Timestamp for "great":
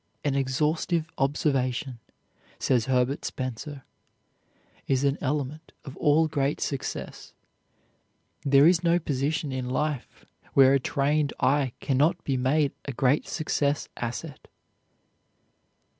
6.27-6.59, 12.93-13.27